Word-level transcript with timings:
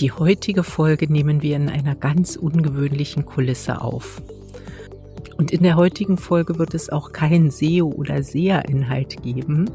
Die 0.00 0.12
heutige 0.12 0.62
Folge 0.62 1.12
nehmen 1.12 1.42
wir 1.42 1.56
in 1.56 1.68
einer 1.68 1.96
ganz 1.96 2.36
ungewöhnlichen 2.36 3.26
Kulisse 3.26 3.80
auf. 3.80 4.22
Und 5.36 5.50
in 5.50 5.64
der 5.64 5.74
heutigen 5.74 6.16
Folge 6.16 6.56
wird 6.60 6.72
es 6.74 6.88
auch 6.88 7.10
keinen 7.10 7.50
SEO 7.50 7.88
oder 7.88 8.22
SEA-Inhalt 8.22 9.20
geben, 9.24 9.68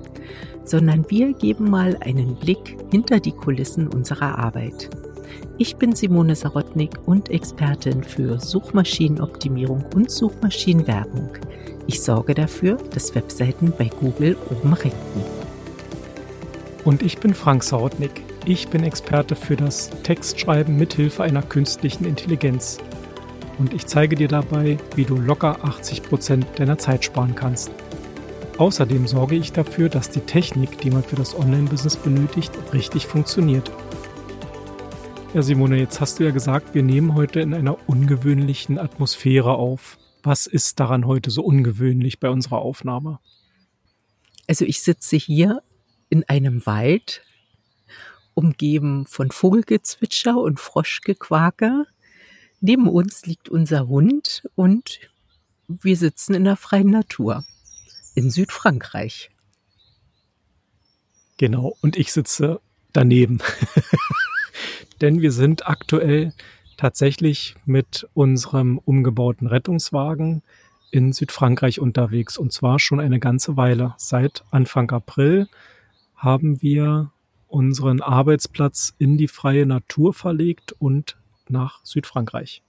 sondern 0.64 1.04
wir 1.10 1.34
geben 1.34 1.70
mal 1.70 1.98
einen 2.00 2.36
Blick 2.36 2.78
hinter 2.90 3.20
die 3.20 3.34
Kulissen 3.34 3.90
unserer 3.90 4.40
Arbeit. 4.40 4.90
Ich 5.58 5.76
bin 5.76 5.94
Simone 5.94 6.38
Sarotnik 6.38 6.92
und 7.06 7.28
Expertin 7.30 8.02
für 8.02 8.40
Suchmaschinenoptimierung 8.40 9.84
und 9.94 10.10
Suchmaschinenwerbung. 10.10 11.32
Ich 11.86 12.02
sorge 12.02 12.34
dafür, 12.34 12.78
dass 12.92 13.14
Webseiten 13.14 13.74
bei 13.78 13.90
Google 14.00 14.38
oben 14.50 14.72
ranken. 14.72 15.24
Und 16.86 17.04
ich 17.04 17.18
bin 17.18 17.34
Frank 17.34 17.62
Sarotnik. 17.66 18.22
Ich 18.46 18.68
bin 18.68 18.84
Experte 18.84 19.38
für 19.38 19.56
das 19.56 19.90
Textschreiben 20.04 20.76
mithilfe 20.76 21.24
einer 21.24 21.42
künstlichen 21.42 22.04
Intelligenz. 22.04 22.78
Und 23.58 23.74
ich 23.74 23.86
zeige 23.86 24.18
dir 24.18 24.28
dabei, 24.28 24.78
wie 24.96 25.06
du 25.06 25.16
locker 25.16 25.64
80 25.64 26.04
Prozent 26.04 26.46
deiner 26.58 26.78
Zeit 26.78 27.06
sparen 27.06 27.36
kannst. 27.36 27.72
Außerdem 28.58 29.08
sorge 29.08 29.36
ich 29.36 29.54
dafür, 29.54 29.88
dass 29.88 30.10
die 30.10 30.20
Technik, 30.20 30.78
die 30.80 30.92
man 30.92 31.04
für 31.04 31.16
das 31.16 31.40
Online-Business 31.40 31.96
benötigt, 31.96 32.52
richtig 32.74 33.08
funktioniert. 33.08 33.72
Ja, 35.34 35.42
Simone, 35.42 35.78
jetzt 35.78 36.02
hast 36.02 36.20
du 36.20 36.26
ja 36.26 36.32
gesagt, 36.32 36.76
wir 36.76 36.84
nehmen 36.84 37.16
heute 37.16 37.40
in 37.40 37.54
einer 37.54 37.78
ungewöhnlichen 37.88 38.78
Atmosphäre 38.78 39.56
auf. 39.56 39.98
Was 40.22 40.48
ist 40.48 40.82
daran 40.82 41.08
heute 41.08 41.32
so 41.32 41.44
ungewöhnlich 41.44 42.20
bei 42.20 42.30
unserer 42.30 42.60
Aufnahme? 42.60 43.20
Also 44.50 44.66
ich 44.66 44.82
sitze 44.82 45.16
hier 45.16 45.64
in 46.10 46.26
einem 46.28 46.66
Wald 46.66 47.22
umgeben 48.34 49.06
von 49.06 49.32
Vogelgezwitscher 49.32 50.38
und 50.38 50.60
Froschgequake. 50.60 51.86
Neben 52.62 52.88
uns 52.88 53.26
liegt 53.26 53.50
unser 53.50 53.88
Hund 53.88 54.48
und 54.56 55.00
wir 55.68 55.98
sitzen 55.98 56.34
in 56.34 56.44
der 56.44 56.56
freien 56.56 56.90
Natur 56.90 57.46
in 58.16 58.30
Südfrankreich. 58.30 59.30
Genau, 61.38 61.76
und 61.82 61.98
ich 61.98 62.14
sitze 62.14 62.62
daneben. 62.92 63.40
Denn 65.02 65.22
wir 65.22 65.32
sind 65.32 65.68
aktuell 65.68 66.34
tatsächlich 66.78 67.56
mit 67.66 68.08
unserem 68.14 68.78
umgebauten 68.78 69.48
Rettungswagen 69.48 70.44
in 70.92 71.12
Südfrankreich 71.12 71.80
unterwegs 71.80 72.38
und 72.38 72.54
zwar 72.54 72.80
schon 72.80 73.00
eine 73.00 73.20
ganze 73.20 73.58
Weile. 73.58 73.96
Seit 73.98 74.44
Anfang 74.52 74.92
April 74.92 75.48
haben 76.16 76.62
wir 76.62 77.12
unseren 77.54 78.02
Arbeitsplatz 78.02 78.96
in 78.98 79.16
die 79.16 79.28
freie 79.28 79.68
Natur 79.68 80.14
verlegt 80.16 80.74
und 80.80 81.18
nach 81.48 81.86
Südfrankreich. 81.86 82.64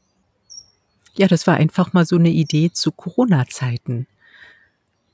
Ja, 1.16 1.26
das 1.26 1.46
war 1.46 1.54
einfach 1.54 1.94
mal 1.94 2.04
so 2.04 2.16
eine 2.16 2.28
Idee 2.28 2.70
zu 2.70 2.92
Corona-Zeiten. 2.92 4.06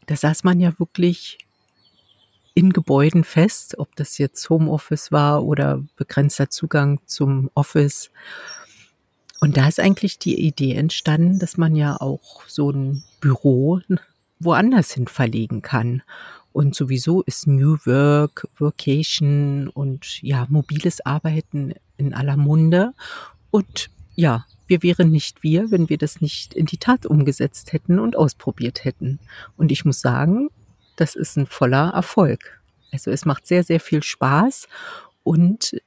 Da 0.07 0.17
saß 0.17 0.43
man 0.43 0.59
ja 0.59 0.77
wirklich 0.81 1.39
in 2.55 2.73
Gebäuden 2.73 3.23
fest, 3.23 3.79
ob 3.79 3.95
das 3.95 4.19
jetzt 4.19 4.51
Homeoffice 4.51 5.13
war 5.13 5.45
oder 5.45 5.85
begrenzter 5.95 6.51
Zugang 6.51 6.99
zum 7.07 7.49
Office. 7.55 8.11
Und 9.41 9.57
da 9.57 9.69
ist 9.69 9.79
eigentlich 9.79 10.19
die 10.19 10.41
Idee 10.41 10.75
entstanden, 10.75 11.39
dass 11.39 11.57
man 11.57 11.77
ja 11.77 11.97
auch 12.01 12.43
so 12.49 12.71
ein 12.71 13.05
Büro 13.21 13.81
woanders 14.41 14.91
hin 14.91 15.07
verlegen 15.07 15.63
kann. 15.63 16.03
Und 16.53 16.75
sowieso 16.75 17.23
ist 17.23 17.47
New 17.47 17.79
Work, 17.85 18.49
Workation 18.59 19.69
und 19.69 20.23
ja, 20.23 20.47
mobiles 20.49 21.05
Arbeiten 21.05 21.75
in 21.97 22.13
aller 22.13 22.37
Munde. 22.37 22.93
Und 23.51 23.91
ja, 24.17 24.47
wir 24.67 24.83
wären 24.83 25.11
nicht 25.11 25.43
wir, 25.43 25.71
wenn 25.71 25.89
wir 25.89 25.99
das 25.99 26.21
nicht 26.21 26.55
in 26.55 26.67
die 26.67 26.79
Tat 26.79 27.07
umgesetzt 27.07 27.73
hätten 27.73 27.99
und 27.99 28.17
ausprobiert 28.17 28.85
hätten. 28.85 29.19
Und 29.57 29.73
ich 29.73 29.85
muss 29.85 30.01
sagen, 30.01 30.51
das 30.97 31.15
ist 31.15 31.37
ein 31.37 31.47
voller 31.47 31.91
Erfolg. 31.91 32.61
Also 32.93 33.11
es 33.11 33.25
macht 33.25 33.47
sehr, 33.47 33.63
sehr 33.65 33.81
viel 33.81 34.03
Spaß 34.03 34.69
und 35.23 35.81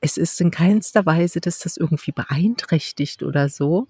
es 0.00 0.16
ist 0.16 0.40
in 0.40 0.50
keinster 0.50 1.06
Weise, 1.06 1.40
dass 1.40 1.60
das 1.60 1.76
irgendwie 1.76 2.12
beeinträchtigt 2.12 3.22
oder 3.22 3.48
so, 3.48 3.88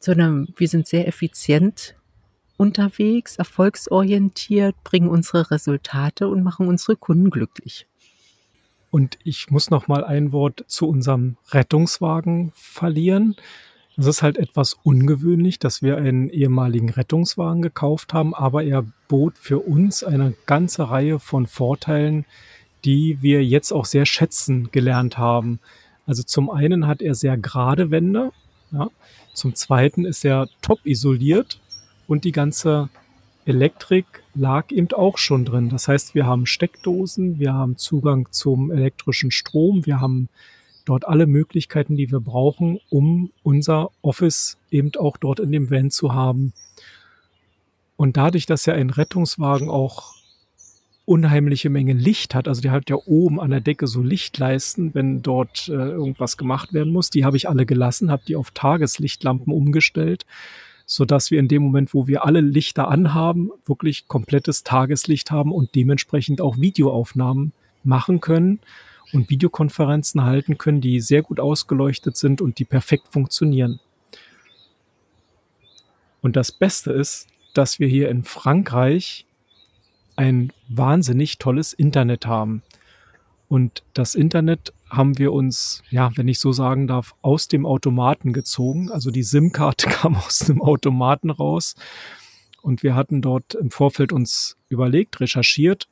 sondern 0.00 0.48
wir 0.56 0.68
sind 0.68 0.88
sehr 0.88 1.06
effizient 1.06 1.94
unterwegs, 2.62 3.36
erfolgsorientiert, 3.36 4.76
bringen 4.84 5.08
unsere 5.08 5.50
Resultate 5.50 6.28
und 6.28 6.44
machen 6.44 6.68
unsere 6.68 6.96
Kunden 6.96 7.28
glücklich. 7.28 7.88
Und 8.90 9.18
ich 9.24 9.50
muss 9.50 9.70
noch 9.70 9.88
mal 9.88 10.04
ein 10.04 10.30
Wort 10.30 10.64
zu 10.68 10.88
unserem 10.88 11.36
Rettungswagen 11.50 12.52
verlieren. 12.54 13.34
Es 13.96 14.06
ist 14.06 14.22
halt 14.22 14.38
etwas 14.38 14.74
ungewöhnlich, 14.84 15.58
dass 15.58 15.82
wir 15.82 15.96
einen 15.96 16.30
ehemaligen 16.30 16.88
Rettungswagen 16.88 17.62
gekauft 17.62 18.14
haben, 18.14 18.32
aber 18.32 18.62
er 18.62 18.84
bot 19.08 19.38
für 19.38 19.58
uns 19.58 20.04
eine 20.04 20.34
ganze 20.46 20.88
Reihe 20.88 21.18
von 21.18 21.46
Vorteilen, 21.46 22.26
die 22.84 23.18
wir 23.20 23.44
jetzt 23.44 23.72
auch 23.72 23.86
sehr 23.86 24.06
schätzen 24.06 24.70
gelernt 24.70 25.18
haben. 25.18 25.58
Also 26.06 26.22
zum 26.22 26.48
einen 26.48 26.86
hat 26.86 27.02
er 27.02 27.14
sehr 27.16 27.36
gerade 27.36 27.90
Wände, 27.90 28.30
ja. 28.70 28.88
zum 29.34 29.54
zweiten 29.56 30.04
ist 30.04 30.24
er 30.24 30.48
top 30.60 30.78
isoliert 30.84 31.61
und 32.06 32.24
die 32.24 32.32
ganze 32.32 32.88
Elektrik 33.44 34.06
lag 34.34 34.70
eben 34.70 34.92
auch 34.92 35.18
schon 35.18 35.44
drin. 35.44 35.68
Das 35.68 35.88
heißt, 35.88 36.14
wir 36.14 36.26
haben 36.26 36.46
Steckdosen, 36.46 37.38
wir 37.38 37.54
haben 37.54 37.76
Zugang 37.76 38.28
zum 38.30 38.70
elektrischen 38.70 39.30
Strom, 39.30 39.84
wir 39.84 40.00
haben 40.00 40.28
dort 40.84 41.06
alle 41.06 41.26
Möglichkeiten, 41.26 41.96
die 41.96 42.10
wir 42.10 42.20
brauchen, 42.20 42.78
um 42.88 43.30
unser 43.42 43.90
Office 44.00 44.58
eben 44.70 44.92
auch 44.96 45.16
dort 45.16 45.40
in 45.40 45.52
dem 45.52 45.70
Van 45.70 45.90
zu 45.90 46.14
haben. 46.14 46.52
Und 47.96 48.16
dadurch, 48.16 48.46
dass 48.46 48.66
ja 48.66 48.74
ein 48.74 48.90
Rettungswagen 48.90 49.68
auch 49.68 50.14
unheimliche 51.04 51.68
Mengen 51.68 51.98
Licht 51.98 52.34
hat, 52.34 52.46
also 52.46 52.60
der 52.60 52.70
hat 52.70 52.90
ja 52.90 52.96
oben 53.06 53.40
an 53.40 53.50
der 53.50 53.60
Decke 53.60 53.86
so 53.86 54.02
Lichtleisten, 54.02 54.94
wenn 54.94 55.20
dort 55.22 55.68
äh, 55.68 55.72
irgendwas 55.72 56.36
gemacht 56.36 56.72
werden 56.72 56.92
muss, 56.92 57.10
die 57.10 57.24
habe 57.24 57.36
ich 57.36 57.48
alle 57.48 57.66
gelassen, 57.66 58.10
habe 58.10 58.22
die 58.26 58.36
auf 58.36 58.52
Tageslichtlampen 58.52 59.52
umgestellt 59.52 60.26
so 60.86 61.04
dass 61.04 61.30
wir 61.30 61.38
in 61.38 61.48
dem 61.48 61.62
Moment, 61.62 61.94
wo 61.94 62.06
wir 62.06 62.24
alle 62.24 62.40
Lichter 62.40 62.88
anhaben, 62.88 63.50
wirklich 63.66 64.08
komplettes 64.08 64.62
Tageslicht 64.64 65.30
haben 65.30 65.52
und 65.52 65.74
dementsprechend 65.74 66.40
auch 66.40 66.58
Videoaufnahmen 66.58 67.52
machen 67.84 68.20
können 68.20 68.60
und 69.12 69.30
Videokonferenzen 69.30 70.24
halten 70.24 70.58
können, 70.58 70.80
die 70.80 71.00
sehr 71.00 71.22
gut 71.22 71.40
ausgeleuchtet 71.40 72.16
sind 72.16 72.40
und 72.40 72.58
die 72.58 72.64
perfekt 72.64 73.08
funktionieren. 73.08 73.80
Und 76.20 76.36
das 76.36 76.52
Beste 76.52 76.92
ist, 76.92 77.26
dass 77.52 77.78
wir 77.78 77.88
hier 77.88 78.08
in 78.08 78.24
Frankreich 78.24 79.26
ein 80.16 80.52
wahnsinnig 80.68 81.38
tolles 81.38 81.72
Internet 81.72 82.26
haben. 82.26 82.62
Und 83.52 83.82
das 83.92 84.14
Internet 84.14 84.72
haben 84.88 85.18
wir 85.18 85.30
uns, 85.30 85.82
ja, 85.90 86.10
wenn 86.16 86.26
ich 86.26 86.40
so 86.40 86.52
sagen 86.52 86.86
darf, 86.86 87.14
aus 87.20 87.48
dem 87.48 87.66
Automaten 87.66 88.32
gezogen. 88.32 88.90
Also 88.90 89.10
die 89.10 89.22
SIM-Karte 89.22 89.88
kam 89.90 90.16
aus 90.16 90.38
dem 90.38 90.62
Automaten 90.62 91.28
raus. 91.28 91.74
Und 92.62 92.82
wir 92.82 92.94
hatten 92.94 93.20
dort 93.20 93.52
im 93.52 93.70
Vorfeld 93.70 94.10
uns 94.10 94.56
überlegt, 94.70 95.20
recherchiert 95.20 95.86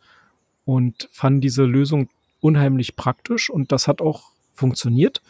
und 0.65 1.10
fanden 1.12 1.43
diese 1.43 1.65
Lösung 1.65 2.09
unheimlich 2.41 2.97
praktisch. 2.97 3.50
Und 3.50 3.72
das 3.72 3.88
hat 3.88 4.00
auch 4.00 4.31
funktioniert. 4.54 5.20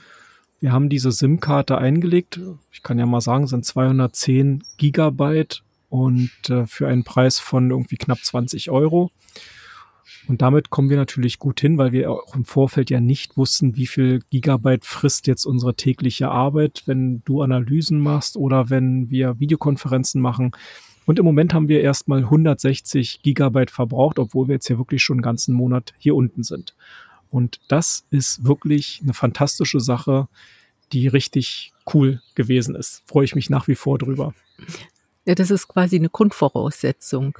Wir 0.61 0.71
haben 0.71 0.89
diese 0.89 1.11
SIM-Karte 1.11 1.79
eingelegt. 1.79 2.39
Ich 2.71 2.85
kann 2.85 3.01
ja 3.01 3.07
mal 3.07 3.21
sagen, 3.21 3.49
sind 3.49 3.65
210 3.65 4.63
Gigabyte 4.77 5.65
und 5.89 6.31
äh, 6.49 6.65
für 6.69 6.87
einen 6.87 7.03
Preis 7.03 7.41
von 7.41 7.73
irgendwie 7.73 7.97
knapp 7.97 8.23
20 8.23 8.71
Euro. 8.71 9.11
Und 10.29 10.43
damit 10.43 10.71
kommen 10.71 10.91
wir 10.91 10.97
natürlich 10.97 11.39
gut 11.39 11.61
hin, 11.61 11.79
weil 11.79 11.93
wir 11.93 12.11
auch 12.11 12.35
im 12.35 12.45
Vorfeld 12.45 12.91
ja 12.91 13.01
nicht 13.01 13.37
wussten, 13.37 13.77
wie 13.77 13.87
viel 13.87 14.21
Gigabyte 14.31 14.85
frisst 14.85 15.27
jetzt 15.27 15.45
unsere 15.45 15.75
tägliche 15.75 16.31
Arbeit, 16.31 16.83
wenn 16.87 17.23
du 17.25 17.43
Analysen 17.43 18.01
machst 18.01 18.37
oder 18.37 18.71
wenn 18.71 19.11
wir 19.11 19.41
Videokonferenzen 19.41 20.21
machen. 20.21 20.53
Und 21.07 21.19
im 21.19 21.25
Moment 21.25 21.55
haben 21.55 21.69
wir 21.69 21.81
erstmal 21.81 22.21
160 22.21 23.23
Gigabyte 23.23 23.71
verbraucht, 23.71 24.19
obwohl 24.19 24.49
wir 24.49 24.55
jetzt 24.55 24.67
hier 24.67 24.79
wirklich 24.79 25.03
schon 25.03 25.17
einen 25.17 25.23
ganzen 25.23 25.55
Monat 25.55 25.93
hier 25.99 26.15
unten 26.15 26.43
sind. 26.43 26.75
Und 27.31 27.61
das 27.69 28.05
ist 28.11 28.45
wirklich 28.45 29.01
eine 29.03 29.15
fantastische 29.15 29.81
Sache, 29.81 30.29
die 30.93 31.09
richtig 31.09 31.73
cool 31.95 32.21
gewesen 32.35 32.75
ist. 32.75 33.03
Freue 33.07 33.25
ich 33.25 33.35
mich 33.35 33.51
nach 33.51 33.69
wie 33.69 33.75
vor 33.75 33.99
drüber. 33.99 34.35
Ja, 35.25 35.35
das 35.35 35.51
ist 35.51 35.69
quasi 35.69 35.97
eine 35.97 36.09
Grundvoraussetzung 36.11 37.39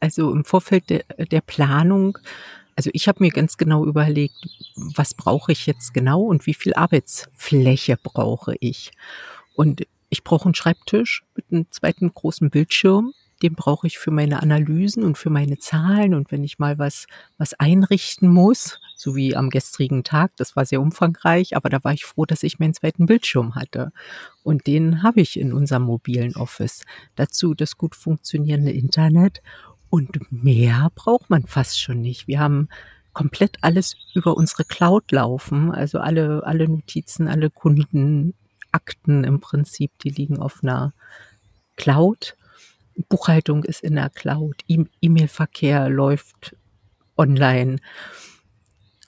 also 0.00 0.32
im 0.32 0.44
Vorfeld 0.44 0.90
der, 0.90 1.04
der 1.30 1.40
Planung, 1.42 2.18
also 2.76 2.90
ich 2.94 3.08
habe 3.08 3.22
mir 3.22 3.30
ganz 3.30 3.58
genau 3.58 3.84
überlegt, 3.84 4.46
was 4.74 5.12
brauche 5.12 5.52
ich 5.52 5.66
jetzt 5.66 5.92
genau 5.92 6.22
und 6.22 6.46
wie 6.46 6.54
viel 6.54 6.72
Arbeitsfläche 6.72 7.98
brauche 8.02 8.54
ich. 8.58 8.92
Und 9.54 9.86
ich 10.08 10.24
brauche 10.24 10.46
einen 10.46 10.54
Schreibtisch 10.54 11.22
mit 11.34 11.44
einem 11.52 11.66
zweiten 11.70 12.12
großen 12.14 12.48
Bildschirm. 12.48 13.12
den 13.42 13.54
brauche 13.54 13.86
ich 13.86 13.98
für 13.98 14.10
meine 14.10 14.42
Analysen 14.42 15.02
und 15.02 15.16
für 15.16 15.30
meine 15.30 15.58
Zahlen 15.58 16.14
und 16.14 16.30
wenn 16.30 16.44
ich 16.44 16.58
mal 16.58 16.78
was, 16.78 17.06
was 17.38 17.54
einrichten 17.54 18.28
muss, 18.28 18.78
so 18.96 19.16
wie 19.16 19.34
am 19.34 19.48
gestrigen 19.48 20.04
Tag, 20.04 20.32
das 20.36 20.56
war 20.56 20.66
sehr 20.66 20.80
umfangreich, 20.80 21.56
aber 21.56 21.70
da 21.70 21.82
war 21.82 21.94
ich 21.94 22.04
froh, 22.04 22.26
dass 22.26 22.42
ich 22.42 22.58
meinen 22.58 22.74
zweiten 22.74 23.06
Bildschirm 23.06 23.54
hatte. 23.54 23.92
Und 24.42 24.66
den 24.66 25.02
habe 25.02 25.22
ich 25.22 25.38
in 25.40 25.54
unserem 25.54 25.84
mobilen 25.84 26.36
Office. 26.36 26.82
Dazu 27.16 27.54
das 27.54 27.78
gut 27.78 27.94
funktionierende 27.94 28.72
Internet 28.72 29.40
und 29.90 30.30
mehr 30.30 30.90
braucht 30.94 31.28
man 31.30 31.46
fast 31.46 31.80
schon 31.80 32.00
nicht. 32.00 32.28
Wir 32.28 32.40
haben 32.40 32.68
komplett 33.12 33.58
alles 33.60 33.96
über 34.14 34.36
unsere 34.36 34.64
Cloud 34.64 35.10
laufen, 35.10 35.72
also 35.72 35.98
alle, 35.98 36.46
alle 36.46 36.68
Notizen, 36.68 37.26
alle 37.28 37.50
Kundenakten 37.50 38.34
im 39.24 39.40
Prinzip, 39.40 39.90
die 39.98 40.10
liegen 40.10 40.38
auf 40.38 40.62
einer 40.62 40.92
Cloud. 41.76 42.36
Buchhaltung 43.08 43.64
ist 43.64 43.82
in 43.82 43.96
der 43.96 44.10
Cloud, 44.10 44.56
e- 44.68 44.84
E-Mail-Verkehr 45.00 45.88
läuft 45.88 46.56
online. 47.16 47.76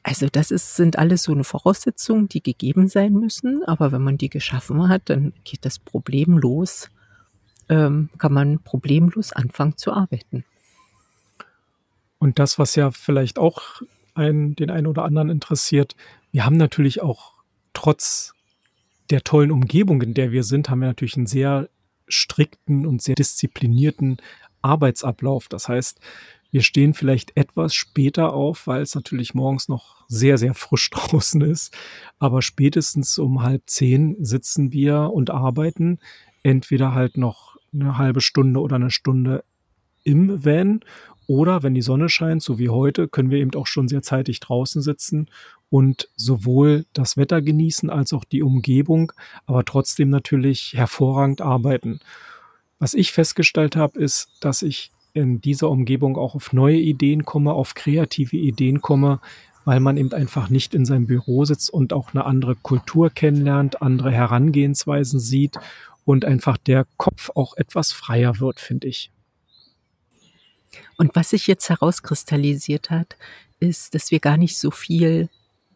Also 0.02 0.26
das 0.30 0.50
ist, 0.50 0.74
sind 0.74 0.98
alles 0.98 1.22
so 1.22 1.32
eine 1.32 1.44
Voraussetzungen, 1.44 2.28
die 2.28 2.42
gegeben 2.42 2.88
sein 2.88 3.12
müssen. 3.12 3.62
Aber 3.64 3.92
wenn 3.92 4.02
man 4.02 4.18
die 4.18 4.30
geschaffen 4.30 4.88
hat, 4.88 5.02
dann 5.06 5.32
geht 5.44 5.64
das 5.64 5.78
problemlos, 5.78 6.88
ähm, 7.68 8.08
kann 8.18 8.32
man 8.32 8.58
problemlos 8.58 9.32
anfangen 9.32 9.76
zu 9.76 9.92
arbeiten. 9.92 10.44
Und 12.22 12.38
das, 12.38 12.56
was 12.56 12.76
ja 12.76 12.92
vielleicht 12.92 13.36
auch 13.36 13.82
ein, 14.14 14.54
den 14.54 14.70
einen 14.70 14.86
oder 14.86 15.02
anderen 15.02 15.28
interessiert, 15.28 15.96
wir 16.30 16.46
haben 16.46 16.56
natürlich 16.56 17.02
auch 17.02 17.32
trotz 17.72 18.32
der 19.10 19.24
tollen 19.24 19.50
Umgebung, 19.50 20.00
in 20.02 20.14
der 20.14 20.30
wir 20.30 20.44
sind, 20.44 20.70
haben 20.70 20.82
wir 20.82 20.86
natürlich 20.86 21.16
einen 21.16 21.26
sehr 21.26 21.68
strikten 22.06 22.86
und 22.86 23.02
sehr 23.02 23.16
disziplinierten 23.16 24.18
Arbeitsablauf. 24.60 25.48
Das 25.48 25.68
heißt, 25.68 25.98
wir 26.52 26.62
stehen 26.62 26.94
vielleicht 26.94 27.36
etwas 27.36 27.74
später 27.74 28.34
auf, 28.34 28.68
weil 28.68 28.82
es 28.82 28.94
natürlich 28.94 29.34
morgens 29.34 29.68
noch 29.68 30.04
sehr, 30.06 30.38
sehr 30.38 30.54
frisch 30.54 30.90
draußen 30.92 31.40
ist. 31.40 31.76
Aber 32.20 32.40
spätestens 32.40 33.18
um 33.18 33.42
halb 33.42 33.64
zehn 33.66 34.14
sitzen 34.24 34.70
wir 34.70 35.10
und 35.12 35.30
arbeiten. 35.30 35.98
Entweder 36.44 36.94
halt 36.94 37.16
noch 37.16 37.56
eine 37.74 37.98
halbe 37.98 38.20
Stunde 38.20 38.60
oder 38.60 38.76
eine 38.76 38.92
Stunde 38.92 39.42
im 40.04 40.44
Van 40.44 40.84
oder 41.26 41.62
wenn 41.62 41.74
die 41.74 41.82
Sonne 41.82 42.08
scheint, 42.08 42.42
so 42.42 42.58
wie 42.58 42.68
heute, 42.68 43.08
können 43.08 43.30
wir 43.30 43.38
eben 43.38 43.54
auch 43.54 43.66
schon 43.66 43.88
sehr 43.88 44.02
zeitig 44.02 44.40
draußen 44.40 44.82
sitzen 44.82 45.28
und 45.70 46.08
sowohl 46.16 46.84
das 46.92 47.16
Wetter 47.16 47.40
genießen 47.40 47.88
als 47.90 48.12
auch 48.12 48.24
die 48.24 48.42
Umgebung, 48.42 49.12
aber 49.46 49.64
trotzdem 49.64 50.10
natürlich 50.10 50.74
hervorragend 50.74 51.40
arbeiten. 51.40 52.00
Was 52.78 52.94
ich 52.94 53.12
festgestellt 53.12 53.76
habe, 53.76 53.98
ist, 53.98 54.28
dass 54.40 54.62
ich 54.62 54.90
in 55.14 55.40
dieser 55.40 55.70
Umgebung 55.70 56.16
auch 56.16 56.34
auf 56.34 56.52
neue 56.52 56.78
Ideen 56.78 57.24
komme, 57.24 57.52
auf 57.52 57.74
kreative 57.74 58.36
Ideen 58.36 58.80
komme, 58.80 59.20
weil 59.64 59.80
man 59.80 59.96
eben 59.96 60.12
einfach 60.12 60.50
nicht 60.50 60.74
in 60.74 60.84
seinem 60.84 61.06
Büro 61.06 61.44
sitzt 61.44 61.70
und 61.70 61.92
auch 61.92 62.12
eine 62.12 62.24
andere 62.24 62.56
Kultur 62.56 63.10
kennenlernt, 63.10 63.80
andere 63.80 64.10
Herangehensweisen 64.10 65.20
sieht 65.20 65.58
und 66.04 66.24
einfach 66.24 66.56
der 66.56 66.86
Kopf 66.96 67.30
auch 67.34 67.56
etwas 67.56 67.92
freier 67.92 68.40
wird, 68.40 68.60
finde 68.60 68.88
ich. 68.88 69.10
Und 70.96 71.14
was 71.14 71.30
sich 71.30 71.46
jetzt 71.46 71.68
herauskristallisiert 71.68 72.90
hat, 72.90 73.16
ist, 73.60 73.94
dass 73.94 74.10
wir 74.10 74.20
gar 74.20 74.36
nicht 74.36 74.58
so 74.58 74.70
viel 74.70 75.28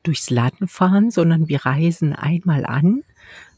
durchs 0.02 0.30
Land 0.30 0.70
fahren, 0.70 1.10
sondern 1.10 1.48
wir 1.48 1.66
reisen 1.66 2.14
einmal 2.14 2.64
an, 2.64 3.02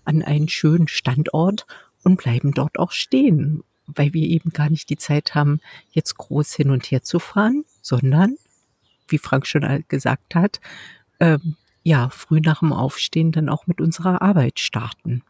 an 0.04 0.22
einen 0.22 0.48
schönen 0.48 0.88
Standort 0.88 1.66
und 2.02 2.16
bleiben 2.16 2.52
dort 2.52 2.78
auch 2.78 2.92
stehen 2.92 3.62
weil 3.94 4.12
wir 4.12 4.26
eben 4.26 4.50
gar 4.50 4.70
nicht 4.70 4.90
die 4.90 4.98
Zeit 4.98 5.34
haben, 5.34 5.60
jetzt 5.90 6.16
groß 6.16 6.54
hin 6.54 6.70
und 6.70 6.90
her 6.90 7.02
zu 7.02 7.18
fahren, 7.18 7.64
sondern, 7.80 8.36
wie 9.08 9.18
Frank 9.18 9.46
schon 9.46 9.84
gesagt 9.88 10.34
hat, 10.34 10.60
ähm, 11.20 11.56
ja, 11.82 12.10
früh 12.10 12.40
nach 12.40 12.60
dem 12.60 12.72
Aufstehen 12.72 13.32
dann 13.32 13.48
auch 13.48 13.66
mit 13.66 13.80
unserer 13.80 14.20
Arbeit 14.20 14.60
starten. 14.60 15.22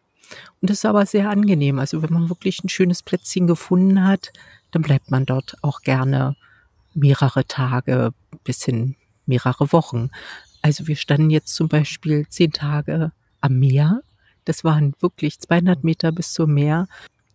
Und 0.61 0.71
das 0.71 0.79
ist 0.79 0.85
aber 0.85 1.07
sehr 1.07 1.31
angenehm. 1.31 1.79
Also 1.79 2.03
wenn 2.03 2.13
man 2.13 2.29
wirklich 2.29 2.63
ein 2.63 2.69
schönes 2.69 3.03
Plätzchen 3.03 3.47
gefunden 3.47 4.05
hat, 4.05 4.33
dann 4.71 4.83
bleibt 4.83 5.11
man 5.11 5.27
dort 5.27 5.57
auch 5.63 5.83
gerne 5.83 6.37
mehrere 6.95 7.47
Tage 7.47 8.13
bis 8.45 8.65
hin 8.65 8.97
mehrere 9.27 9.73
Wochen. 9.73 10.11
Also 10.63 10.89
wir 10.89 10.97
standen 10.97 11.31
jetzt 11.31 11.55
zum 11.55 11.69
Beispiel 11.69 12.27
zehn 12.29 12.53
Tage 12.53 13.13
am 13.41 13.59
Meer. 13.59 14.03
Das 14.45 14.65
waren 14.65 14.95
wirklich 15.01 15.39
200 15.39 15.85
Meter 15.85 16.11
bis 16.11 16.33
zum 16.33 16.55
Meer. 16.55 16.89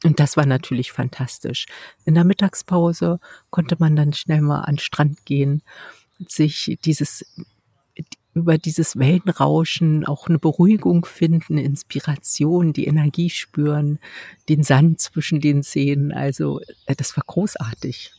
Und 0.03 0.19
das 0.19 0.35
war 0.35 0.45
natürlich 0.45 0.91
fantastisch. 0.91 1.65
In 2.03 2.15
der 2.15 2.25
Mittagspause 2.25 3.19
konnte 3.51 3.77
man 3.79 3.95
dann 3.95 4.11
schnell 4.11 4.41
mal 4.41 4.61
an 4.61 4.75
den 4.75 4.79
Strand 4.79 5.25
gehen, 5.25 5.61
sich 6.27 6.77
dieses 6.83 7.25
über 8.33 8.57
dieses 8.57 8.97
Wellenrauschen 8.97 10.05
auch 10.05 10.27
eine 10.27 10.39
Beruhigung 10.39 11.05
finden, 11.05 11.57
Inspiration, 11.57 12.73
die 12.73 12.85
Energie 12.85 13.29
spüren, 13.29 13.99
den 14.49 14.63
Sand 14.63 15.01
zwischen 15.01 15.39
den 15.39 15.63
Zähnen. 15.63 16.11
Also 16.11 16.59
äh, 16.85 16.95
das 16.95 17.15
war 17.15 17.23
großartig. 17.25 18.11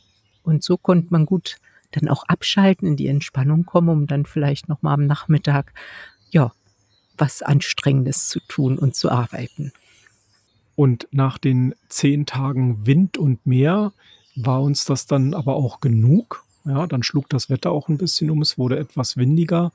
Und 0.43 0.63
so 0.63 0.77
konnte 0.77 1.07
man 1.09 1.25
gut 1.25 1.57
dann 1.91 2.09
auch 2.09 2.23
abschalten, 2.23 2.87
in 2.89 2.95
die 2.97 3.07
Entspannung 3.07 3.65
kommen, 3.65 3.89
um 3.89 4.07
dann 4.07 4.25
vielleicht 4.25 4.69
noch 4.69 4.81
mal 4.81 4.93
am 4.93 5.05
Nachmittag 5.05 5.73
ja 6.29 6.51
was 7.17 7.41
Anstrengendes 7.41 8.27
zu 8.27 8.39
tun 8.47 8.77
und 8.77 8.95
zu 8.95 9.09
arbeiten. 9.09 9.71
Und 10.75 11.07
nach 11.11 11.37
den 11.37 11.73
zehn 11.87 12.25
Tagen 12.25 12.85
Wind 12.85 13.17
und 13.17 13.45
Meer 13.45 13.93
war 14.35 14.61
uns 14.61 14.85
das 14.85 15.05
dann 15.05 15.33
aber 15.33 15.55
auch 15.55 15.79
genug. 15.79 16.44
Ja, 16.65 16.87
dann 16.87 17.03
schlug 17.03 17.29
das 17.29 17.49
Wetter 17.49 17.71
auch 17.71 17.89
ein 17.89 17.97
bisschen 17.97 18.29
um, 18.29 18.41
es 18.41 18.57
wurde 18.57 18.79
etwas 18.79 19.17
windiger. 19.17 19.71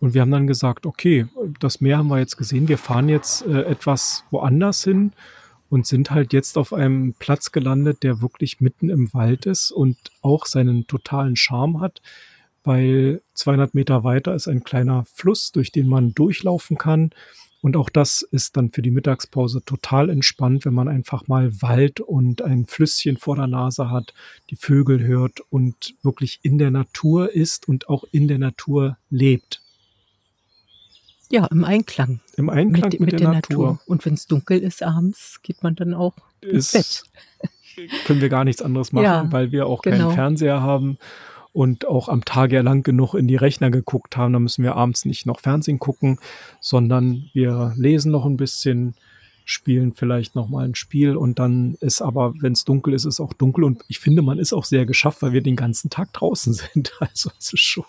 Und 0.00 0.14
wir 0.14 0.20
haben 0.20 0.30
dann 0.30 0.46
gesagt, 0.46 0.86
okay, 0.86 1.26
das 1.58 1.80
Meer 1.80 1.98
haben 1.98 2.08
wir 2.08 2.18
jetzt 2.18 2.36
gesehen, 2.36 2.68
wir 2.68 2.78
fahren 2.78 3.08
jetzt 3.08 3.44
äh, 3.46 3.62
etwas 3.62 4.24
woanders 4.30 4.84
hin 4.84 5.12
und 5.70 5.86
sind 5.86 6.10
halt 6.10 6.32
jetzt 6.32 6.56
auf 6.56 6.72
einem 6.72 7.14
Platz 7.18 7.50
gelandet, 7.50 8.02
der 8.02 8.20
wirklich 8.20 8.60
mitten 8.60 8.90
im 8.90 9.12
Wald 9.12 9.46
ist 9.46 9.72
und 9.72 9.96
auch 10.22 10.46
seinen 10.46 10.86
totalen 10.86 11.36
Charme 11.36 11.80
hat, 11.80 12.00
weil 12.64 13.22
200 13.34 13.74
Meter 13.74 14.04
weiter 14.04 14.34
ist 14.34 14.48
ein 14.48 14.62
kleiner 14.62 15.04
Fluss, 15.12 15.52
durch 15.52 15.72
den 15.72 15.88
man 15.88 16.14
durchlaufen 16.14 16.78
kann. 16.78 17.10
Und 17.60 17.76
auch 17.76 17.90
das 17.90 18.22
ist 18.22 18.56
dann 18.56 18.70
für 18.70 18.82
die 18.82 18.92
Mittagspause 18.92 19.64
total 19.64 20.10
entspannt, 20.10 20.64
wenn 20.64 20.74
man 20.74 20.88
einfach 20.88 21.26
mal 21.26 21.50
Wald 21.60 22.00
und 22.00 22.40
ein 22.40 22.66
Flüsschen 22.66 23.16
vor 23.16 23.36
der 23.36 23.48
Nase 23.48 23.90
hat, 23.90 24.14
die 24.50 24.56
Vögel 24.56 25.04
hört 25.04 25.40
und 25.50 25.94
wirklich 26.02 26.38
in 26.42 26.58
der 26.58 26.70
Natur 26.70 27.32
ist 27.34 27.68
und 27.68 27.88
auch 27.88 28.04
in 28.12 28.28
der 28.28 28.38
Natur 28.38 28.96
lebt. 29.10 29.60
Ja, 31.30 31.46
im 31.46 31.64
Einklang. 31.64 32.20
Im 32.36 32.48
Einklang 32.48 32.90
mit, 32.90 33.00
mit, 33.00 33.00
mit 33.00 33.12
der, 33.12 33.18
der, 33.18 33.32
Natur. 33.32 33.72
Natur. 33.72 33.80
Und 33.86 34.06
wenn 34.06 34.14
es 34.14 34.26
dunkel 34.26 34.60
ist 34.60 34.82
abends, 34.82 35.40
geht 35.42 35.62
man 35.62 35.74
dann 35.74 35.94
auch 35.94 36.14
ins 36.40 36.72
Bett. 36.72 37.02
Können 38.06 38.20
wir 38.20 38.28
gar 38.28 38.44
nichts 38.44 38.62
anderes 38.62 38.92
machen, 38.92 39.04
ja, 39.04 39.30
weil 39.30 39.52
wir 39.52 39.66
auch 39.66 39.82
genau. 39.82 40.06
keinen 40.06 40.14
Fernseher 40.14 40.62
haben 40.62 40.98
und 41.58 41.88
auch 41.88 42.08
am 42.08 42.24
Tag 42.24 42.52
ja 42.52 42.60
lang 42.60 42.84
genug 42.84 43.14
in 43.14 43.26
die 43.26 43.34
Rechner 43.34 43.72
geguckt 43.72 44.16
haben. 44.16 44.32
Da 44.32 44.38
müssen 44.38 44.62
wir 44.62 44.76
abends 44.76 45.04
nicht 45.04 45.26
noch 45.26 45.40
Fernsehen 45.40 45.80
gucken, 45.80 46.20
sondern 46.60 47.30
wir 47.32 47.74
lesen 47.76 48.12
noch 48.12 48.26
ein 48.26 48.36
bisschen, 48.36 48.94
spielen 49.44 49.92
vielleicht 49.92 50.36
noch 50.36 50.48
mal 50.48 50.64
ein 50.64 50.76
Spiel 50.76 51.16
und 51.16 51.40
dann 51.40 51.76
ist 51.80 52.00
aber, 52.00 52.32
wenn 52.38 52.52
es 52.52 52.64
dunkel 52.64 52.94
ist, 52.94 53.06
ist 53.06 53.18
auch 53.18 53.32
dunkel 53.32 53.64
und 53.64 53.82
ich 53.88 53.98
finde, 53.98 54.22
man 54.22 54.38
ist 54.38 54.52
auch 54.52 54.64
sehr 54.64 54.86
geschafft, 54.86 55.20
weil 55.20 55.32
wir 55.32 55.40
den 55.40 55.56
ganzen 55.56 55.90
Tag 55.90 56.12
draußen 56.12 56.52
sind. 56.74 56.92
Also 57.00 57.32
es 57.40 57.52
ist 57.52 57.58
schon. 57.58 57.86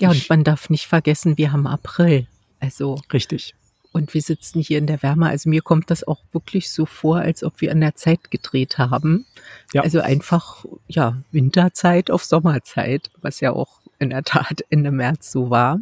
Ja, 0.00 0.10
und 0.10 0.28
man 0.28 0.42
darf 0.42 0.68
nicht 0.68 0.88
vergessen, 0.88 1.38
wir 1.38 1.52
haben 1.52 1.68
April. 1.68 2.26
Also. 2.58 3.00
Richtig 3.12 3.54
und 3.92 4.14
wir 4.14 4.22
sitzen 4.22 4.60
hier 4.60 4.78
in 4.78 4.86
der 4.86 5.02
Wärme. 5.02 5.28
Also 5.28 5.50
mir 5.50 5.62
kommt 5.62 5.90
das 5.90 6.06
auch 6.06 6.22
wirklich 6.32 6.70
so 6.70 6.86
vor, 6.86 7.18
als 7.18 7.44
ob 7.44 7.60
wir 7.60 7.70
an 7.70 7.80
der 7.80 7.94
Zeit 7.94 8.30
gedreht 8.30 8.78
haben. 8.78 9.26
Ja. 9.72 9.82
Also 9.82 10.00
einfach, 10.00 10.64
ja, 10.88 11.22
Winterzeit 11.30 12.10
auf 12.10 12.24
Sommerzeit, 12.24 13.10
was 13.20 13.40
ja 13.40 13.52
auch 13.52 13.80
in 13.98 14.10
der 14.10 14.22
Tat 14.24 14.64
Ende 14.70 14.90
März 14.90 15.30
so 15.30 15.50
war. 15.50 15.78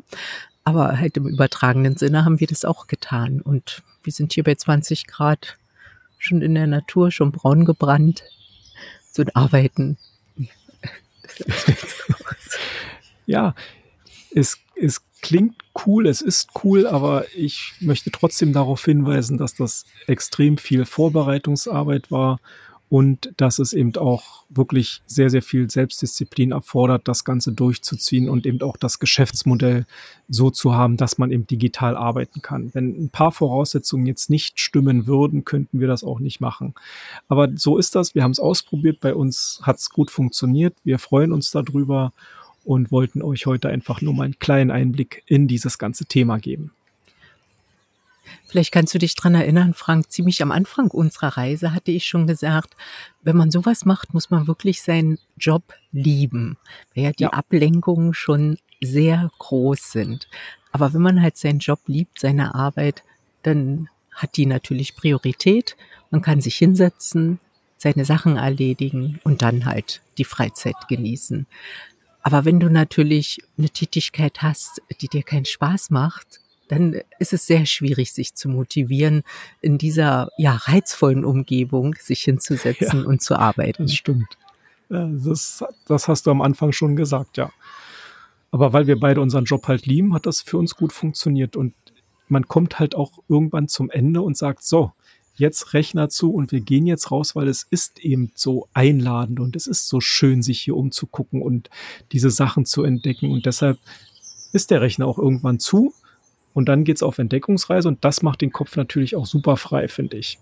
Aber 0.65 0.99
halt 0.99 1.17
im 1.17 1.27
übertragenen 1.27 1.97
Sinne 1.97 2.25
haben 2.25 2.41
wir 2.41 2.49
das 2.49 2.65
auch 2.65 2.89
getan. 2.89 3.41
Und 3.41 3.83
wir 4.03 4.13
sind 4.13 4.33
hier 4.33 4.45
bei 4.45 4.57
20 4.57 5.07
Grad 5.07 5.57
schon 6.19 6.43
in 6.43 6.55
der 6.55 6.67
Natur, 6.67 7.13
schon 7.13 7.33
braun 7.33 7.65
gebrannt. 7.65 8.25
So 9.13 9.23
ein 9.23 9.35
Arbeiten. 9.35 9.99
ja, 13.27 13.55
es, 14.35 14.59
es 14.77 15.01
klingt 15.21 15.57
cool, 15.87 16.07
es 16.07 16.21
ist 16.21 16.51
cool, 16.65 16.87
aber 16.87 17.25
ich 17.37 17.73
möchte 17.81 18.11
trotzdem 18.11 18.53
darauf 18.53 18.85
hinweisen, 18.85 19.39
dass 19.39 19.55
das 19.55 19.85
extrem 20.07 20.57
viel 20.59 20.85
Vorbereitungsarbeit 20.85 22.11
war 22.11 22.39
und 22.91 23.33
dass 23.37 23.61
es 23.61 23.73
eben 23.73 23.95
auch 23.97 24.45
wirklich 24.49 25.01
sehr, 25.07 25.31
sehr 25.31 25.43
viel 25.43 25.71
Selbstdisziplin 25.71 26.51
erfordert, 26.51 27.07
das 27.07 27.25
Ganze 27.25 27.53
durchzuziehen 27.53 28.29
und 28.29 28.47
eben 28.47 28.61
auch 28.63 28.77
das 28.77 28.99
Geschäftsmodell 28.99 29.87
so 30.29 30.51
zu 30.51 30.75
haben, 30.75 30.97
dass 30.97 31.17
man 31.17 31.31
eben 31.31 31.47
digital 31.47 31.97
arbeiten 31.97 32.43
kann. 32.43 32.75
Wenn 32.75 33.05
ein 33.05 33.09
paar 33.09 33.31
Voraussetzungen 33.31 34.07
jetzt 34.07 34.29
nicht 34.29 34.59
stimmen 34.59 35.07
würden, 35.07 35.45
könnten 35.45 35.79
wir 35.79 35.87
das 35.87 36.03
auch 36.03 36.19
nicht 36.19 36.41
machen. 36.41 36.75
Aber 37.29 37.49
so 37.55 37.79
ist 37.79 37.95
das. 37.95 38.17
Wir 38.17 38.25
haben 38.25 38.33
es 38.33 38.41
ausprobiert. 38.41 38.99
Bei 39.01 39.15
uns 39.15 39.61
hat 39.63 39.79
es 39.79 39.91
gut 39.91 40.11
funktioniert. 40.11 40.75
Wir 40.83 40.99
freuen 40.99 41.31
uns 41.31 41.53
darüber 41.53 42.13
und 42.71 42.93
wollten 42.93 43.21
euch 43.21 43.47
heute 43.47 43.69
einfach 43.69 44.01
nur 44.01 44.15
mal 44.15 44.23
einen 44.23 44.39
kleinen 44.39 44.71
Einblick 44.71 45.25
in 45.27 45.49
dieses 45.49 45.77
ganze 45.77 46.05
Thema 46.05 46.39
geben. 46.39 46.71
Vielleicht 48.47 48.71
kannst 48.71 48.95
du 48.95 49.01
dich 49.01 49.17
dran 49.17 49.35
erinnern, 49.35 49.75
Frank, 49.75 50.09
ziemlich 50.13 50.41
am 50.41 50.53
Anfang 50.53 50.89
unserer 50.93 51.37
Reise 51.37 51.75
hatte 51.75 51.91
ich 51.91 52.07
schon 52.07 52.29
gesagt, 52.29 52.77
wenn 53.23 53.37
man 53.37 53.51
sowas 53.51 53.87
macht, 53.87 54.15
muss 54.15 54.31
man 54.31 54.47
wirklich 54.47 54.83
seinen 54.83 55.19
Job 55.37 55.65
lieben, 55.91 56.59
weil 56.95 57.05
ja 57.05 57.11
die 57.11 57.25
ja. 57.25 57.31
Ablenkungen 57.31 58.15
schon 58.15 58.57
sehr 58.81 59.33
groß 59.41 59.91
sind. 59.91 60.29
Aber 60.71 60.95
wenn 60.95 61.03
man 61.03 61.21
halt 61.21 61.39
seinen 61.39 61.59
Job 61.59 61.81
liebt, 61.89 62.21
seine 62.21 62.55
Arbeit, 62.55 63.03
dann 63.43 63.89
hat 64.15 64.37
die 64.37 64.47
natürlich 64.47 64.95
Priorität. 64.95 65.77
Man 66.13 66.23
kann 66.23 66.41
sich 66.41 66.55
hinsetzen, 66.55 67.41
seine 67.81 68.05
Sachen 68.05 68.37
erledigen 68.37 69.19
und 69.25 69.43
dann 69.43 69.65
halt 69.65 70.03
die 70.19 70.25
Freizeit 70.25 70.77
genießen. 70.89 71.47
Aber 72.23 72.45
wenn 72.45 72.61
du 72.61 72.69
natürlich 72.69 73.39
eine 73.57 73.71
Tätigkeit 73.71 74.43
hast, 74.43 74.83
die 75.01 75.09
dir 75.09 75.23
keinen 75.23 75.47
Spaß 75.47 75.91
macht, 75.91 76.41
dann 76.69 77.01
ist 77.19 77.33
es 77.33 77.47
sehr 77.47 77.67
schwierig, 77.67 78.13
sich 78.13 78.35
zu 78.35 78.49
motivieren, 78.49 79.23
in 79.61 79.77
dieser 79.77 80.29
ja 80.39 80.55
reizvollen 80.55 81.25
Umgebung 81.25 81.97
sich 81.99 82.23
hinzusetzen 82.23 83.03
ja, 83.03 83.07
und 83.07 83.23
zu 83.23 83.37
arbeiten. 83.37 83.85
Das 83.85 83.95
stimmt. 83.95 84.39
Das, 84.89 85.65
das 85.87 86.09
hast 86.09 86.27
du 86.27 86.31
am 86.31 86.43
Anfang 86.43 86.73
schon 86.73 86.97
gesagt, 86.97 87.37
ja. 87.37 87.51
Aber 88.53 88.73
weil 88.73 88.87
wir 88.87 88.99
beide 88.99 89.21
unseren 89.21 89.45
Job 89.45 89.69
halt 89.69 89.87
lieben, 89.87 90.15
hat 90.15 90.27
das 90.27 90.41
für 90.41 90.59
uns 90.59 90.77
gut 90.77 90.93
funktioniert. 90.93 91.57
Und 91.57 91.75
man 92.29 92.49
kommt 92.49 92.79
halt 92.79 92.95
auch 92.95 93.13
irgendwann 93.29 93.69
zum 93.69 93.91
Ende 93.91 94.23
und 94.23 94.37
sagt, 94.37 94.65
so, 94.65 94.93
jetzt 95.41 95.75
Rechner 95.75 96.09
zu 96.09 96.33
und 96.33 96.53
wir 96.53 96.61
gehen 96.61 96.87
jetzt 96.87 97.11
raus, 97.11 97.35
weil 97.35 97.49
es 97.49 97.67
ist 97.69 97.99
eben 97.99 98.31
so 98.35 98.69
einladend 98.73 99.41
und 99.41 99.57
es 99.57 99.67
ist 99.67 99.89
so 99.89 100.01
schön, 100.01 100.43
sich 100.43 100.61
hier 100.61 100.77
umzugucken 100.77 101.43
und 101.43 101.71
diese 102.13 102.31
Sachen 102.31 102.67
zu 102.67 102.85
entdecken. 102.85 103.31
Und 103.31 103.47
deshalb 103.47 103.79
ist 104.53 104.71
der 104.71 104.81
Rechner 104.81 105.07
auch 105.07 105.19
irgendwann 105.19 105.59
zu 105.59 105.93
und 106.53 106.69
dann 106.69 106.85
geht's 106.85 107.03
auf 107.03 107.19
Entdeckungsreise 107.19 107.89
und 107.89 108.05
das 108.05 108.23
macht 108.23 108.43
den 108.43 108.53
Kopf 108.53 108.77
natürlich 108.77 109.17
auch 109.17 109.27
super 109.27 109.57
frei, 109.57 109.89
finde 109.89 110.19
ich. 110.19 110.39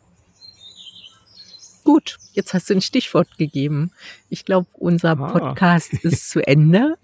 Gut, 1.85 2.19
jetzt 2.35 2.53
hast 2.53 2.69
du 2.69 2.75
ein 2.75 2.83
Stichwort 2.83 3.39
gegeben. 3.39 3.93
Ich 4.29 4.45
glaube, 4.45 4.67
unser 4.75 5.19
ah. 5.19 5.31
Podcast 5.33 5.95
ist 6.03 6.29
zu 6.29 6.47
Ende. 6.47 6.97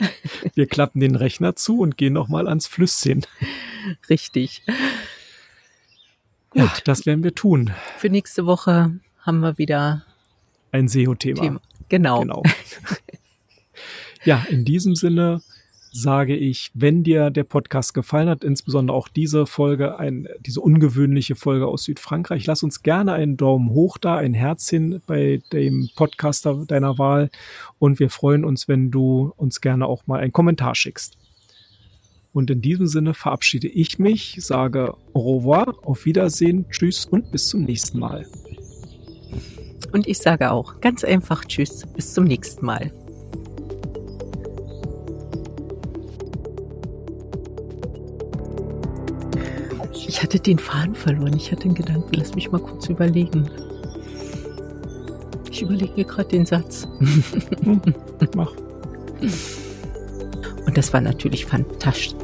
Wir 0.55 0.67
klappen 0.67 1.01
den 1.01 1.17
Rechner 1.17 1.57
zu 1.57 1.79
und 1.79 1.97
gehen 1.97 2.13
nochmal 2.13 2.49
ans 2.49 2.67
Flüsschen. 2.67 3.25
Richtig. 4.11 4.63
Gut. 6.55 6.63
Ja, 6.63 6.73
das 6.85 7.05
werden 7.05 7.25
wir 7.25 7.35
tun. 7.35 7.73
Für 7.99 8.09
nächste 8.09 8.47
Woche 8.47 9.01
haben 9.19 9.41
wir 9.41 9.59
wieder 9.59 10.05
ein 10.71 10.87
SEO-Thema. 10.87 11.61
Genau. 11.89 12.21
genau. 12.21 12.43
ja, 14.25 14.45
in 14.49 14.65
diesem 14.65 14.95
Sinne 14.95 15.43
sage 15.91 16.37
ich, 16.37 16.71
wenn 16.73 17.03
dir 17.03 17.31
der 17.31 17.43
Podcast 17.43 17.93
gefallen 17.93 18.29
hat, 18.29 18.45
insbesondere 18.45 18.97
auch 18.97 19.09
diese 19.09 19.47
Folge, 19.47 19.99
ein, 19.99 20.29
diese 20.47 20.61
ungewöhnliche 20.61 21.35
Folge 21.35 21.67
aus 21.67 21.85
Südfrankreich, 21.85 22.47
lass 22.47 22.63
uns 22.63 22.83
gerne 22.83 23.15
einen 23.15 23.37
Daumen 23.37 23.71
hoch 23.71 23.99
da, 23.99 24.17
ein 24.17 24.35
Herzchen 24.35 25.03
bei 25.07 25.43
dem 25.53 25.91
Podcaster 25.97 26.65
deiner 26.67 26.99
Wahl 26.99 27.31
und 27.81 27.99
wir 27.99 28.11
freuen 28.11 28.45
uns, 28.45 28.69
wenn 28.69 28.93
du 28.93 29.33
uns 29.37 29.61
gerne 29.61 29.87
auch 29.87 30.07
mal 30.07 30.21
einen 30.21 30.33
Kommentar 30.33 30.77
schickst. 30.77 31.17
Und 32.35 32.51
in 32.51 32.61
diesem 32.61 32.89
Sinne 32.89 33.15
verabschiede 33.15 33.69
ich 33.69 34.01
mich, 34.01 34.37
sage 34.41 34.95
au 35.13 35.37
revoir, 35.39 35.77
auf 35.83 36.05
Wiedersehen, 36.05 36.67
tschüss 36.69 37.07
und 37.07 37.31
bis 37.31 37.49
zum 37.49 37.63
nächsten 37.63 38.01
Mal. 38.01 38.27
Und 39.93 40.09
ich 40.09 40.19
sage 40.19 40.51
auch 40.51 40.81
ganz 40.81 41.05
einfach 41.05 41.45
Tschüss, 41.45 41.87
bis 41.95 42.13
zum 42.13 42.25
nächsten 42.25 42.67
Mal. 42.67 42.93
Ich 49.93 50.21
hatte 50.21 50.41
den 50.41 50.59
Faden 50.59 50.97
verloren. 50.97 51.37
Ich 51.37 51.53
hatte 51.53 51.63
den 51.63 51.75
Gedanken, 51.75 52.15
lass 52.15 52.35
mich 52.35 52.51
mal 52.51 52.61
kurz 52.61 52.89
überlegen. 52.89 53.49
Ich 55.53 55.63
überlege 55.63 55.93
mir 55.95 56.05
gerade 56.05 56.31
den 56.31 56.47
Satz. 56.47 56.89
Mach. 58.35 58.53
Und 60.67 60.77
das 60.77 60.93
war 60.93 61.01
natürlich 61.01 61.47
fantastisch 61.47 62.24